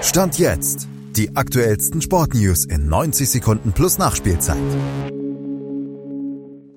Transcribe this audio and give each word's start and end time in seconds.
Stand 0.00 0.38
jetzt. 0.38 0.88
Die 1.16 1.34
aktuellsten 1.34 2.00
Sportnews 2.00 2.64
in 2.64 2.88
90 2.88 3.28
Sekunden 3.28 3.72
plus 3.72 3.98
Nachspielzeit. 3.98 4.56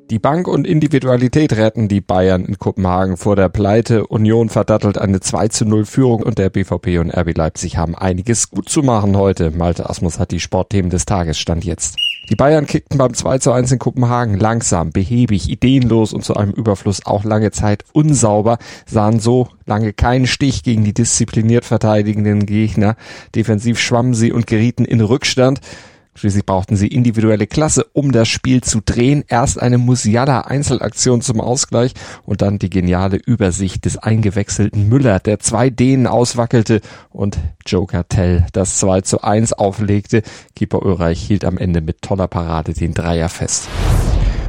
Die 0.10 0.20
Bank 0.20 0.48
und 0.48 0.66
Individualität 0.66 1.54
retten 1.54 1.88
die 1.88 2.02
Bayern 2.02 2.44
in 2.44 2.58
Kopenhagen 2.58 3.18
vor 3.18 3.36
der 3.36 3.50
Pleite. 3.50 4.08
Union 4.08 4.50
verdattelt 4.50 4.98
eine 4.98 5.20
2 5.20 5.50
zu 5.50 5.66
0 5.66 5.86
Führung 5.86 6.24
und 6.24 6.40
der 6.40 6.50
BVP 6.50 6.98
und 6.98 7.16
RB 7.16 7.38
Leipzig 7.38 7.78
haben 7.78 7.96
einiges 7.96 8.50
gut 8.50 8.68
zu 8.68 8.82
machen 8.82 9.16
heute. 9.16 9.52
Malte 9.52 9.90
Asmus 9.90 10.18
hat 10.18 10.32
die 10.32 10.40
Sportthemen 10.40 10.90
des 10.90 11.06
Tages 11.06 11.38
stand 11.38 11.64
jetzt. 11.64 11.96
Die 12.30 12.36
Bayern 12.36 12.66
kickten 12.66 12.98
beim 12.98 13.14
2 13.14 13.40
zu 13.40 13.52
1 13.52 13.72
in 13.72 13.80
Kopenhagen 13.80 14.38
langsam, 14.38 14.92
behäbig, 14.92 15.50
ideenlos 15.50 16.14
und 16.14 16.24
zu 16.24 16.36
einem 16.36 16.52
Überfluss 16.52 17.06
auch 17.06 17.24
lange 17.24 17.52
Zeit 17.52 17.84
unsauber, 17.94 18.58
sahen 18.86 19.20
so 19.20 19.50
lange 19.66 19.92
keinen 19.92 20.28
Stich 20.28 20.64
gegen 20.64 20.84
die 20.84 20.94
diszipliniert 20.94 21.66
verteidigenden 21.66 22.46
Gegner. 22.46 22.96
Defensiv 23.36 23.80
schwammen 23.80 24.14
sie 24.14 24.32
und 24.32 24.48
gerieten 24.48 24.86
in 24.86 25.02
Rückstand. 25.02 25.60
Schließlich 26.14 26.46
brauchten 26.46 26.76
sie 26.76 26.88
individuelle 26.88 27.48
Klasse, 27.48 27.86
um 27.94 28.12
das 28.12 28.28
Spiel 28.28 28.62
zu 28.62 28.82
drehen. 28.84 29.24
Erst 29.28 29.62
eine 29.62 29.78
Musiala 29.78 30.42
Einzelaktion 30.42 31.22
zum 31.22 31.40
Ausgleich 31.40 31.94
und 32.26 32.42
dann 32.42 32.60
die 32.60 32.70
geniale 32.70 33.18
Übersicht 33.18 33.86
des 33.86 33.98
eingewechselten 33.98 34.90
Müller, 34.90 35.20
der 35.20 35.40
zwei 35.40 35.70
Dänen 35.70 36.08
auswackelte 36.08 36.82
und 37.10 37.38
Joker 37.66 38.08
Tell 38.08 38.46
das 38.52 38.78
2 38.80 39.02
zu 39.02 39.24
1 39.24 39.54
auflegte. 39.54 40.22
Keeper 40.56 40.84
Ulreich 40.86 41.22
hielt 41.22 41.46
am 41.46 41.58
Ende 41.58 41.82
mit 41.82 42.02
toller 42.02 42.28
Parade 42.28 42.74
den 42.74 42.94
Dreier 42.94 43.30
fest. 43.30 43.70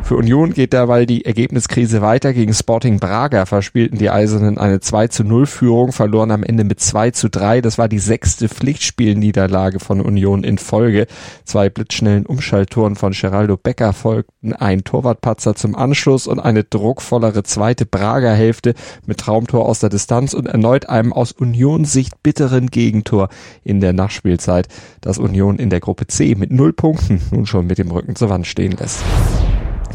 Für 0.05 0.17
Union 0.17 0.53
geht 0.53 0.73
derweil 0.73 1.07
die 1.07 1.25
Ergebniskrise 1.25 2.03
weiter. 2.03 2.33
Gegen 2.33 2.53
Sporting 2.53 2.99
Braga 2.99 3.47
verspielten 3.47 3.99
die 3.99 4.11
Eisernen 4.11 4.59
eine 4.59 4.81
2 4.81 5.09
zu 5.09 5.25
0 5.25 5.47
Führung, 5.47 5.93
verloren 5.93 6.33
am 6.33 6.43
Ende 6.43 6.65
mit 6.65 6.81
2 6.81 7.13
zu 7.13 7.31
3. 7.31 7.61
Das 7.61 7.79
war 7.79 7.89
die 7.89 8.01
sechste 8.01 8.49
Pflichtspielniederlage 8.49 9.79
von 9.79 10.01
Union 10.01 10.43
in 10.45 10.59
Folge. 10.59 11.07
Zwei 11.45 11.71
blitzschnellen 11.71 12.27
Umschalttoren 12.27 12.97
von 12.97 13.13
Geraldo 13.13 13.57
Becker 13.57 13.93
folgten 13.93 14.53
ein 14.53 14.85
Torwartpatzer 14.85 15.55
zum 15.55 15.77
Anschluss 15.77 16.27
und 16.27 16.41
eine 16.41 16.65
druckvollere 16.65 17.45
zweite 17.45 17.87
Braga 17.87 18.33
Hälfte 18.33 18.75
mit 19.07 19.19
Traumtor 19.19 19.67
aus 19.67 19.79
der 19.79 19.89
Distanz 19.89 20.35
und 20.35 20.47
erneut 20.47 20.89
einem 20.89 21.13
aus 21.13 21.33
Union-Sicht 21.33 22.23
bitteren 22.23 22.67
Gegentor 22.67 23.29
in 23.63 23.81
der 23.81 23.93
Nachspielzeit, 23.93 24.69
das 25.01 25.19
Union 25.19 25.59
in 25.59 25.71
der 25.71 25.81
Gruppe 25.81 26.09
C 26.09 26.35
mit 26.35 26.51
null 26.51 26.73
Punkten 26.73 27.23
nun 27.31 27.47
schon 27.47 27.67
mit 27.67 27.79
dem 27.79 27.91
Rücken 27.91 28.17
zur 28.17 28.31
Wand 28.31 28.47
stehen 28.47 28.73
lässt. 28.73 29.03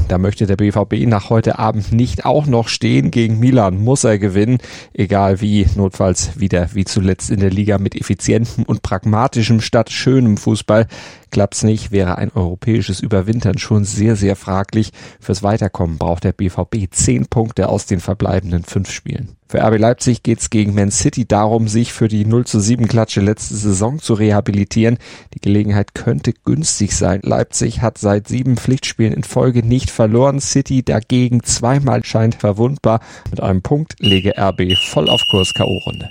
Da 0.08 0.18
möchte 0.18 0.46
der 0.46 0.56
BVB 0.56 1.06
nach 1.08 1.30
heute 1.30 1.60
Abend 1.60 1.92
nicht 1.92 2.26
auch 2.26 2.46
noch 2.46 2.68
stehen. 2.68 3.12
Gegen 3.12 3.40
Milan 3.40 3.84
muss 3.84 4.04
er 4.04 4.20
gewinnen, 4.20 4.60
egal 4.94 5.42
wie, 5.42 5.68
notfalls 5.76 6.40
wieder 6.40 6.70
wie 6.74 6.86
zuletzt 6.86 7.30
in 7.30 7.40
der 7.40 7.50
Liga 7.50 7.78
mit 7.78 7.96
effizientem 7.96 8.64
und 8.64 8.84
pragmatischem 8.84 9.62
statt 9.62 9.92
schönem 9.92 10.38
Fußball. 10.38 10.88
Klappt's 11.30 11.64
nicht, 11.64 11.92
wäre 11.92 12.18
ein 12.18 12.32
europäisches 12.34 13.00
Überwintern 13.00 13.58
schon 13.58 13.84
sehr, 13.84 14.16
sehr 14.16 14.36
fraglich. 14.36 14.92
Fürs 15.20 15.44
Weiterkommen 15.44 15.98
braucht 15.98 16.24
der 16.24 16.32
BVB 16.32 16.90
zehn 16.92 17.26
Punkte 17.28 17.70
aus 17.70 17.86
den 17.86 18.00
verbleibenden 18.00 18.64
fünf 18.64 18.90
Spielen. 18.92 19.36
Für 19.50 19.64
RB 19.66 19.80
Leipzig 19.80 20.24
geht's 20.24 20.50
gegen 20.50 20.76
Man 20.76 20.92
City 20.92 21.26
darum, 21.26 21.70
sich 21.70 21.94
für 21.94 22.10
die 22.10 22.26
0 22.26 22.46
zu 22.46 22.60
7 22.60 22.86
Klatsche 22.90 23.22
letzte 23.22 23.56
Saison 23.56 24.00
zu 24.00 24.14
rehabilitieren. 24.14 24.98
Die 25.34 25.40
Gelegenheit 25.40 25.96
könnte 25.96 26.34
günstig 26.34 26.94
sein. 26.94 27.22
Leipzig 27.24 27.82
hat 27.82 27.98
seit 27.98 28.28
sieben 28.28 28.58
Pflichtspielen 28.58 29.14
in 29.14 29.24
Folge 29.24 29.66
nicht 29.66 29.90
verloren. 29.90 30.42
City 30.42 30.84
dagegen 30.84 31.44
zweimal 31.44 32.04
scheint 32.04 32.36
verwundbar. 32.36 33.00
Mit 33.30 33.40
einem 33.40 33.62
Punkt 33.62 33.94
lege 34.00 34.34
RB 34.38 34.76
voll 34.90 35.10
auf 35.10 35.22
Kurs 35.32 35.54
K.O.-Runde. 35.54 36.10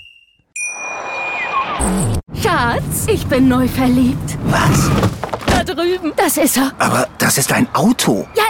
Schatz, 2.43 3.07
ich 3.07 3.27
bin 3.27 3.49
neu 3.49 3.69
verliebt. 3.69 4.39
Was? 4.47 4.91
Da 5.47 5.63
drüben. 5.63 6.13
Das 6.17 6.39
ist 6.39 6.57
er. 6.57 6.73
Aber 6.79 7.07
das 7.19 7.37
ist 7.37 7.53
ein 7.53 7.69
Auto. 7.75 8.27
Ja, 8.35 8.45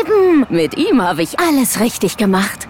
eben. 0.00 0.46
Mit 0.48 0.78
ihm 0.78 1.02
habe 1.02 1.22
ich 1.22 1.38
alles 1.38 1.78
richtig 1.80 2.16
gemacht. 2.16 2.69